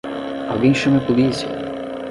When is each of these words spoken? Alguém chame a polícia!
Alguém 0.51 0.73
chame 0.73 0.97
a 0.97 1.01
polícia! 1.05 1.47